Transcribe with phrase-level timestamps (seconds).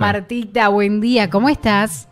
[0.00, 2.08] Martita, buen día, ¿cómo estás?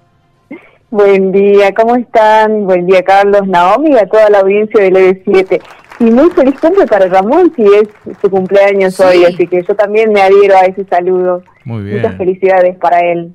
[0.90, 2.64] Buen día, ¿cómo están?
[2.64, 5.62] Buen día, Carlos, Naomi y a toda la audiencia del EB7.
[6.00, 7.88] Y muy feliz cumple para Ramón, si es
[8.20, 11.44] su cumpleaños hoy, así que yo también me adhiero a ese saludo.
[11.64, 11.98] Muy bien.
[11.98, 13.32] Muchas felicidades para él.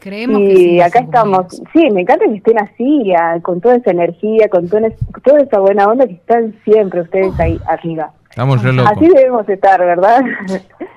[0.00, 1.46] Creemos y que sí, acá estamos.
[1.46, 1.72] cumpleaños.
[1.72, 4.90] Sí, me encanta que estén así, con toda esa energía, con toda,
[5.24, 8.12] toda esa buena onda que están siempre ustedes ahí arriba.
[8.28, 8.92] Estamos re locos.
[8.94, 10.20] Así debemos estar, ¿verdad?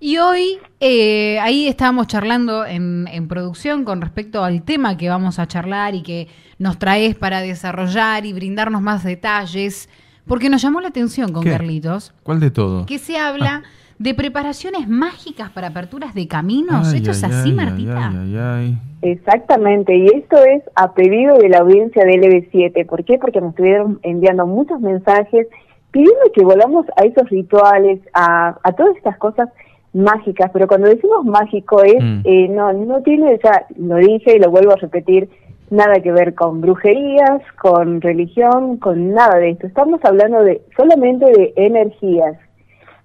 [0.00, 5.40] Y hoy, eh, ahí estábamos charlando en, en producción con respecto al tema que vamos
[5.40, 9.88] a charlar y que nos traes para desarrollar y brindarnos más detalles,
[10.26, 11.50] porque nos llamó la atención con ¿Qué?
[11.50, 12.86] Carlitos, ¿Cuál de todos?
[12.86, 13.64] que se habla
[13.98, 16.88] de preparaciones mágicas para aperturas de caminos.
[16.92, 18.08] Ay, ¿Esto es así, ay, Martita?
[18.10, 18.78] ay, ay, ay.
[19.02, 22.86] Exactamente, y esto es a pedido de la audiencia de LB7.
[22.86, 23.18] ¿Por qué?
[23.18, 25.48] Porque nos estuvieron enviando muchos mensajes
[25.90, 29.48] pidiendo que volvamos a esos rituales, a, a todas estas cosas
[29.92, 30.50] mágicas.
[30.52, 32.20] Pero cuando decimos mágico es, Mm.
[32.24, 35.28] eh, no, no tiene, ya lo dije y lo vuelvo a repetir,
[35.70, 39.66] nada que ver con brujerías, con religión, con nada de esto.
[39.66, 42.36] Estamos hablando de solamente de energías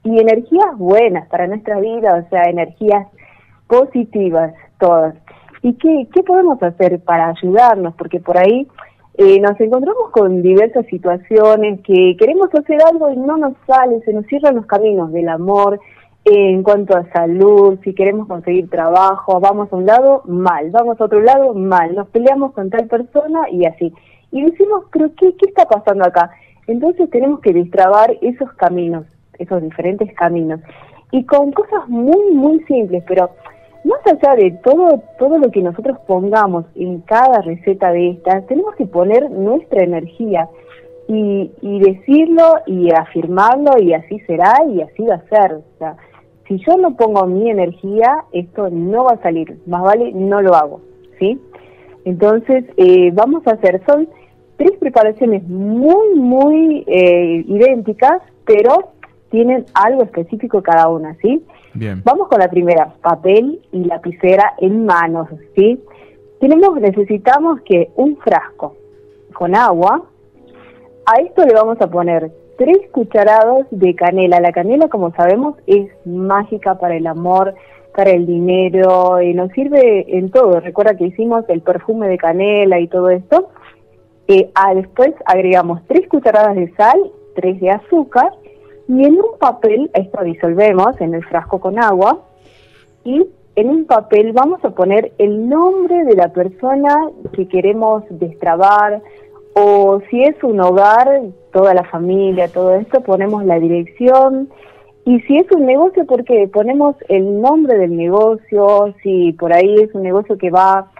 [0.03, 3.07] y energías buenas para nuestra vida, o sea, energías
[3.67, 5.15] positivas todas.
[5.61, 7.95] ¿Y qué, qué podemos hacer para ayudarnos?
[7.95, 8.67] Porque por ahí
[9.15, 14.11] eh, nos encontramos con diversas situaciones que queremos hacer algo y no nos sale, se
[14.13, 15.79] nos cierran los caminos del amor,
[16.25, 21.05] en cuanto a salud, si queremos conseguir trabajo, vamos a un lado, mal, vamos a
[21.05, 23.93] otro lado, mal, nos peleamos con tal persona y así.
[24.31, 26.31] Y decimos, pero ¿qué, qué está pasando acá?
[26.67, 29.05] Entonces tenemos que destrabar esos caminos,
[29.37, 30.61] esos diferentes caminos.
[31.11, 33.31] Y con cosas muy, muy simples, pero
[33.83, 38.75] más allá de todo, todo lo que nosotros pongamos en cada receta de estas, tenemos
[38.75, 40.47] que poner nuestra energía
[41.09, 45.55] y, y decirlo y afirmarlo y así será y así va a ser.
[45.55, 45.97] O sea,
[46.47, 49.57] si yo no pongo mi energía, esto no va a salir.
[49.65, 50.81] Más vale, no lo hago.
[51.19, 51.39] ¿Sí?
[52.05, 54.09] Entonces, eh, vamos a hacer, son
[54.57, 58.91] tres preparaciones muy, muy eh, idénticas, pero
[59.29, 61.43] tienen algo específico cada una, ¿sí?
[61.73, 62.01] Bien.
[62.03, 65.79] Vamos con la primera, papel y lapicera en manos, ¿sí?
[66.39, 68.75] Tenemos, necesitamos que un frasco
[69.33, 70.03] con agua,
[71.05, 74.39] a esto le vamos a poner tres cucharadas de canela.
[74.39, 77.55] La canela, como sabemos, es mágica para el amor,
[77.95, 80.59] para el dinero, y nos sirve en todo.
[80.59, 83.49] Recuerda que hicimos el perfume de canela y todo esto.
[84.27, 88.31] Eh, ah, después agregamos tres cucharadas de sal, tres de azúcar,
[88.87, 92.19] y en un papel, esto disolvemos en el frasco con agua,
[93.03, 93.25] y
[93.55, 96.95] en un papel vamos a poner el nombre de la persona
[97.33, 99.01] que queremos destrabar,
[99.55, 101.21] o si es un hogar,
[101.53, 104.49] toda la familia, todo esto, ponemos la dirección,
[105.05, 109.93] y si es un negocio, porque ponemos el nombre del negocio, si por ahí es
[109.93, 110.91] un negocio que va,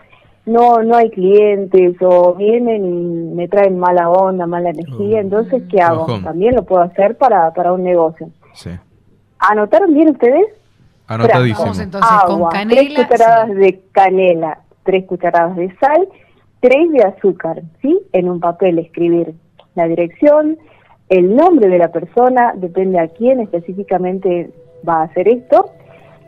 [0.46, 5.22] no no hay clientes o vienen y me traen mala onda, mala energía, Oh.
[5.22, 6.06] entonces ¿qué hago?
[6.22, 8.28] También lo puedo hacer para, para un negocio.
[8.54, 8.72] Sí.
[9.40, 10.48] ¿Anotaron bien ustedes?
[11.08, 11.62] Anotadísimo.
[11.62, 12.82] Vamos entonces con Agua, canela.
[12.82, 13.54] tres cucharadas sí.
[13.56, 16.08] de canela, tres cucharadas de sal,
[16.60, 18.00] tres de azúcar, ¿sí?
[18.12, 19.34] En un papel escribir
[19.76, 20.58] la dirección,
[21.10, 24.52] el nombre de la persona, depende a quién específicamente
[24.88, 25.72] va a hacer esto.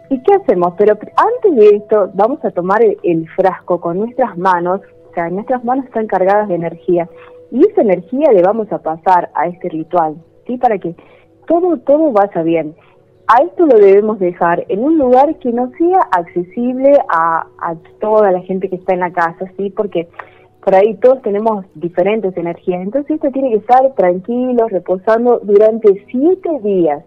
[0.10, 0.74] ¿Y qué hacemos?
[0.78, 5.30] Pero antes de esto vamos a tomar el, el frasco con nuestras manos, o sea,
[5.30, 7.10] nuestras manos están cargadas de energía
[7.52, 10.58] y esa energía le vamos a pasar a este ritual, ¿sí?
[10.58, 10.96] Para que
[11.48, 12.76] todo todo vaya bien.
[13.28, 18.32] A esto lo debemos dejar en un lugar que no sea accesible a, a toda
[18.32, 19.70] la gente que está en la casa, ¿sí?
[19.70, 20.08] Porque
[20.66, 22.82] por ahí todos tenemos diferentes energías.
[22.82, 27.04] Entonces esto tiene que estar tranquilo, reposando durante siete días.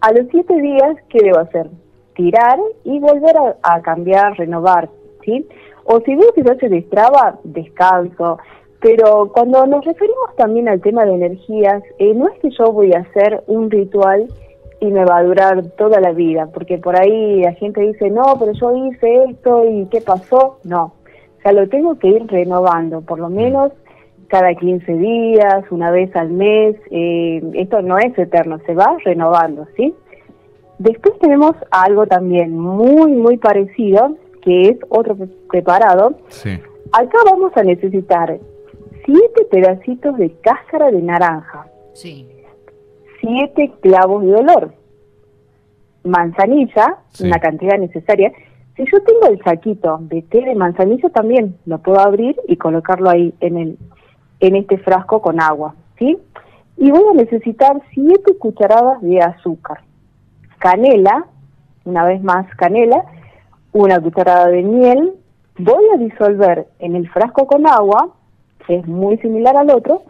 [0.00, 1.70] A los siete días, ¿qué debo hacer?
[2.16, 4.90] Tirar y volver a, a cambiar, renovar,
[5.24, 5.46] ¿sí?
[5.84, 8.38] O si veo que ya se destraba, descanso.
[8.80, 12.92] Pero cuando nos referimos también al tema de energías, eh, no es que yo voy
[12.92, 14.26] a hacer un ritual
[14.80, 18.36] y me va a durar toda la vida, porque por ahí la gente dice, no,
[18.38, 20.58] pero yo hice esto y ¿qué pasó?
[20.64, 20.94] No,
[21.40, 23.72] o sea, lo tengo que ir renovando, por lo menos
[24.28, 29.66] cada 15 días, una vez al mes, eh, esto no es eterno, se va renovando,
[29.76, 29.92] ¿sí?
[30.78, 36.14] Después tenemos algo también muy, muy parecido, que es otro pre- preparado.
[36.28, 36.50] Sí.
[36.92, 38.38] Acá vamos a necesitar
[39.04, 42.28] siete pedacitos de cáscara de naranja, Sí.
[43.20, 44.72] siete clavos de olor,
[46.04, 47.26] manzanilla, Sí.
[47.26, 48.32] una cantidad necesaria.
[48.80, 53.10] Si yo tengo el saquito de té de manzanilla también lo puedo abrir y colocarlo
[53.10, 53.78] ahí en el
[54.40, 56.16] en este frasco con agua, ¿sí?
[56.78, 59.82] Y voy a necesitar siete cucharadas de azúcar,
[60.60, 61.26] canela,
[61.84, 63.04] una vez más canela,
[63.74, 65.12] una cucharada de miel,
[65.58, 68.08] voy a disolver en el frasco con agua,
[68.66, 70.04] es muy similar al otro,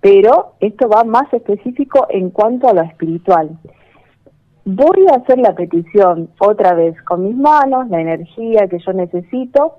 [0.00, 3.56] pero esto va más específico en cuanto a lo espiritual.
[4.70, 9.76] Voy a hacer la petición otra vez con mis manos, la energía que yo necesito,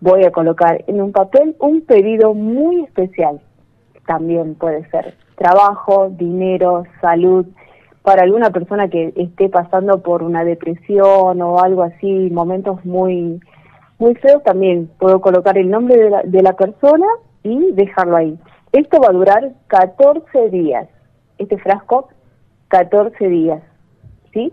[0.00, 3.40] voy a colocar en un papel un pedido muy especial.
[4.06, 7.44] También puede ser trabajo, dinero, salud,
[8.02, 13.40] para alguna persona que esté pasando por una depresión o algo así, momentos muy
[13.98, 17.06] muy feos, también puedo colocar el nombre de la, de la persona
[17.42, 18.38] y dejarlo ahí.
[18.70, 20.86] Esto va a durar 14 días,
[21.38, 22.10] este frasco,
[22.68, 23.60] 14 días,
[24.32, 24.52] ¿sí?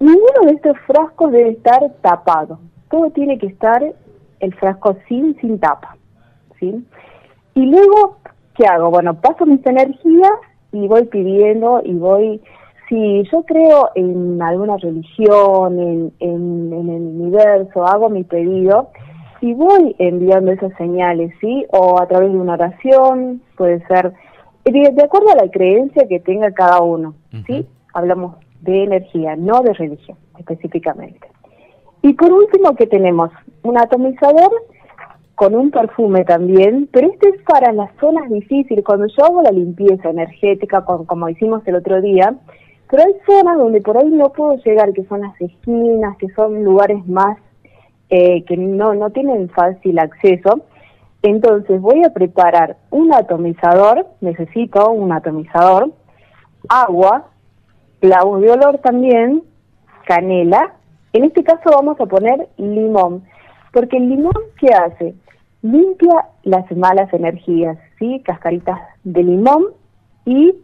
[0.00, 2.58] Ninguno de estos frascos debe estar tapado,
[2.90, 3.82] todo tiene que estar
[4.40, 5.96] el frasco sin, sin tapa,
[6.60, 6.84] ¿sí?
[7.54, 8.18] Y luego,
[8.54, 8.90] ¿qué hago?
[8.90, 10.32] Bueno, paso mis energías
[10.72, 12.40] y voy pidiendo y voy
[12.88, 18.90] si yo creo en alguna religión, en, en, el universo, hago mi pedido
[19.40, 21.66] y voy enviando esas señales, ¿sí?
[21.70, 24.12] O a través de una oración, puede ser,
[24.64, 27.14] de, acuerdo a la creencia que tenga cada uno,
[27.46, 27.66] ¿sí?
[27.92, 31.28] Hablamos de energía, no de religión específicamente.
[32.02, 33.30] Y por último, que tenemos?
[33.62, 34.50] Un atomizador
[35.34, 38.84] con un perfume también, pero este es para las zonas difíciles.
[38.84, 42.34] Cuando yo hago la limpieza energética, como hicimos el otro día,
[42.90, 46.64] pero hay zonas donde por ahí no puedo llegar, que son las esquinas, que son
[46.64, 47.38] lugares más
[48.10, 50.62] eh, que no, no tienen fácil acceso.
[51.22, 55.92] Entonces voy a preparar un atomizador, necesito un atomizador,
[56.68, 57.28] agua,
[58.00, 59.42] clavos de olor también,
[60.06, 60.74] canela.
[61.12, 63.24] En este caso vamos a poner limón,
[63.72, 65.14] porque el limón ¿qué hace?
[65.62, 68.22] Limpia las malas energías, ¿sí?
[68.24, 69.66] Cascaritas de limón
[70.24, 70.54] y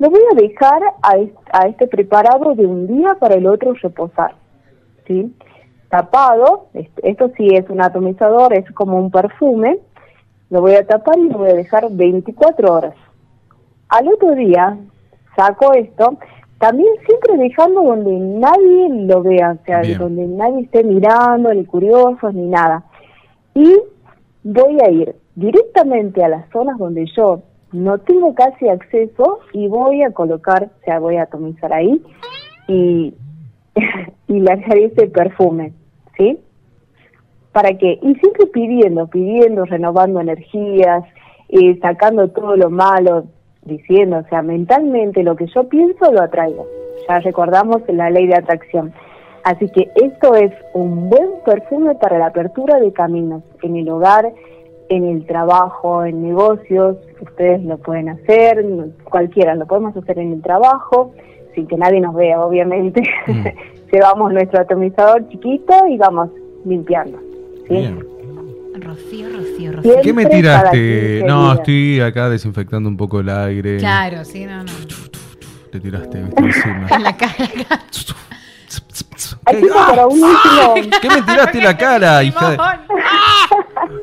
[0.00, 4.34] lo voy a dejar a, este preparado de un día para el otro reposar.
[5.06, 5.36] ¿sí?
[5.90, 6.68] Tapado,
[7.02, 9.78] esto sí es un atomizador, es como un perfume,
[10.48, 12.94] lo voy a tapar y lo voy a dejar 24 horas.
[13.90, 14.78] Al otro día
[15.36, 16.16] saco esto,
[16.60, 22.34] también siempre dejando donde nadie lo vea, o sea, donde nadie esté mirando, ni curiosos,
[22.34, 22.84] ni nada.
[23.54, 23.76] Y
[24.44, 27.40] voy a ir directamente a las zonas donde yo
[27.72, 32.02] no tengo casi acceso y voy a colocar, o sea, voy a atomizar ahí
[32.68, 33.14] y,
[34.28, 35.72] y largar ese perfume,
[36.18, 36.40] ¿sí?
[37.52, 37.98] ¿Para qué?
[38.02, 41.04] Y siempre pidiendo, pidiendo, renovando energías,
[41.48, 43.24] eh, sacando todo lo malo,
[43.62, 46.66] diciendo, o sea, mentalmente lo que yo pienso lo atraigo.
[47.08, 48.92] Ya recordamos la ley de atracción.
[49.44, 54.30] Así que esto es un buen perfume para la apertura de caminos en el hogar,
[54.90, 58.64] en el trabajo, en negocios, ustedes lo pueden hacer,
[59.04, 61.12] cualquiera, lo podemos hacer en el trabajo,
[61.54, 63.02] sin que nadie nos vea, obviamente.
[63.26, 63.46] Mm.
[63.92, 66.30] Llevamos nuestro atomizador chiquito y vamos
[66.64, 67.18] limpiando.
[68.78, 69.94] Rocío, Rocío, Rocío.
[70.02, 71.22] ¿Qué me tiraste?
[71.26, 73.78] No, estoy acá desinfectando un poco el aire.
[73.78, 74.72] Claro, sí, no, no.
[75.72, 76.86] Te tiraste encima.
[76.90, 77.48] En la cara.
[81.00, 82.58] ¿Qué me tiraste la cara, hija de...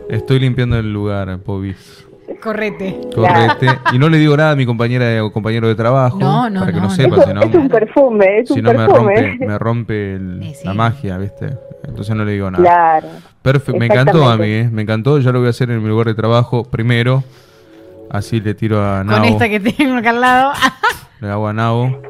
[0.09, 2.05] Estoy limpiando el lugar, Pobis.
[2.41, 2.99] Correte.
[3.15, 3.67] Correte.
[3.93, 6.19] Y no le digo nada a mi compañera o compañero de trabajo.
[6.19, 7.41] No, no, para que no, no sepa, si no.
[7.41, 10.19] Es un perfume, es si no me rompe, me rompe
[10.63, 11.57] la magia, ¿viste?
[11.87, 12.63] Entonces no le digo nada.
[12.63, 13.07] Claro.
[13.41, 13.79] Perfecto.
[13.79, 14.69] Me encantó a mí, ¿eh?
[14.71, 15.19] Me encantó.
[15.19, 17.23] Ya lo voy a hacer en mi lugar de trabajo primero.
[18.09, 19.19] Así le tiro a Nao.
[19.19, 20.53] Con esta que tengo acá al lado.
[21.21, 22.01] le hago a Nao.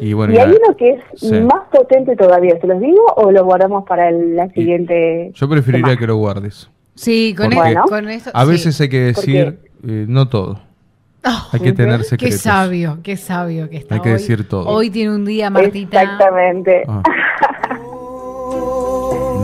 [0.00, 3.44] Y, bueno, y hay uno que es más potente todavía, ¿se los digo o lo
[3.44, 5.32] guardamos para la siguiente?
[5.34, 6.70] Yo preferiría que lo guardes.
[6.94, 8.30] Sí, con, e- eso.
[8.32, 10.60] A veces hay que decir, eh, no todo.
[11.24, 12.36] Oh, hay que tener secretos.
[12.36, 13.96] Qué sabio, qué sabio que está.
[13.96, 14.68] Hay que decir todo.
[14.68, 16.02] Hoy tiene un día, Martita.
[16.02, 16.84] Exactamente.
[16.86, 17.02] Ah.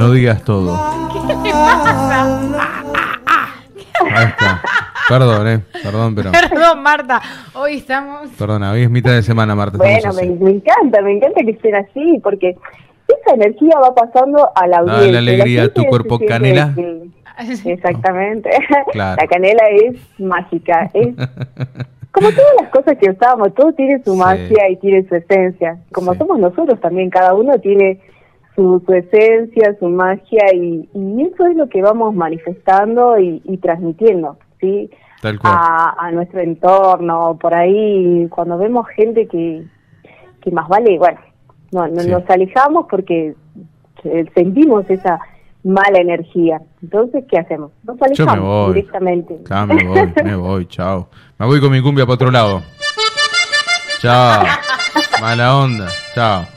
[0.04, 0.78] No digas todo.
[1.42, 2.52] ¿Qué pasa?
[4.14, 4.62] Ahí está.
[5.08, 5.60] Perdón, eh.
[5.82, 6.30] Perdón, pero.
[6.30, 7.22] Perdón, Marta.
[7.54, 8.28] Hoy estamos.
[8.38, 9.78] Perdona, hoy es mitad de semana, Marta.
[9.78, 12.50] Bueno, me, me, encanta, me encanta que estén así, porque
[13.08, 15.10] esa energía va pasando a la audiencia.
[15.10, 16.74] la alegría, tu cuerpo canela.
[17.64, 18.50] Exactamente.
[18.92, 20.90] La canela es mágica.
[20.92, 21.14] Es
[22.10, 25.78] como todas las cosas que usamos, todo tiene su magia y tiene su esencia.
[25.92, 28.02] Como somos nosotros también, cada uno tiene
[28.54, 30.88] su, esencia, su magia y,
[31.22, 34.90] eso es lo que vamos manifestando y, transmitiendo, ¿sí?
[35.42, 39.64] A, nuestro entorno, por ahí, cuando vemos gente que,
[40.42, 41.18] que más vale, bueno,
[41.72, 43.34] no, nos alejamos porque
[44.34, 45.18] sentimos esa
[45.64, 46.60] mala energía.
[46.82, 47.72] Entonces, ¿qué hacemos?
[47.84, 49.40] Nos alejamos directamente.
[49.48, 51.08] Chao, me voy, me voy, chao.
[51.38, 52.62] Me voy con mi cumbia para otro lado.
[54.00, 54.44] Chao.
[55.20, 56.53] Mala onda, chao.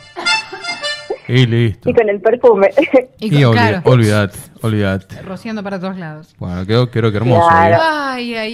[1.27, 1.89] Y listo.
[1.89, 2.69] y con el perfume.
[3.19, 5.21] Y, con- olvi- claro, olvidate, olvidate.
[5.23, 6.35] rociando para todos lados.
[6.37, 7.47] Bueno, quedó, creo que hermoso.
[7.49, 7.75] Claro.
[7.75, 7.79] ¿eh?
[7.81, 8.53] Ay, ay,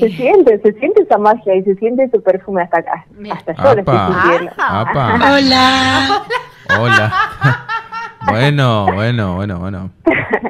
[0.00, 0.12] se ay.
[0.16, 3.04] siente, se siente esa magia y se siente su perfume hasta acá.
[3.32, 4.22] Hasta yo lo estoy Apa.
[4.22, 4.52] sintiendo.
[4.58, 5.14] Apa.
[5.36, 6.22] Hola.
[6.80, 7.12] Hola.
[8.26, 9.90] bueno, bueno, bueno, bueno.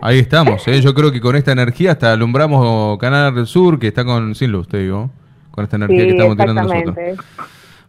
[0.03, 0.81] Ahí estamos, ¿eh?
[0.81, 4.53] Yo creo que con esta energía hasta alumbramos Canal del Sur, que está con sin
[4.53, 5.11] luz, te digo.
[5.51, 6.97] Con esta energía que Sí, estamos tirando nosotros.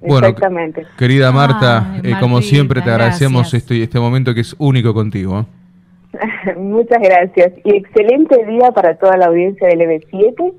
[0.01, 0.07] Exactamente.
[0.07, 0.85] Bueno, exactamente.
[0.97, 3.63] Querida Marta, Ay, eh, como siempre te agradecemos gracias.
[3.63, 5.39] este, este momento que es único contigo.
[5.39, 6.55] ¿eh?
[6.57, 7.53] Muchas gracias.
[7.63, 10.53] Y excelente día para toda la audiencia del EB7.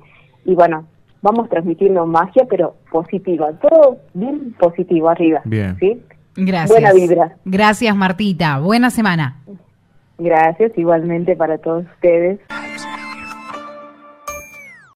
[0.45, 0.85] Y bueno,
[1.21, 3.51] vamos transmitiendo magia, pero positiva.
[3.53, 5.41] Todo bien positivo arriba.
[5.45, 5.77] Bien.
[5.79, 6.01] ¿sí?
[6.35, 6.69] Gracias.
[6.69, 7.35] Buena vibra.
[7.45, 8.59] Gracias, Martita.
[8.59, 9.37] Buena semana.
[10.17, 12.39] Gracias igualmente para todos ustedes.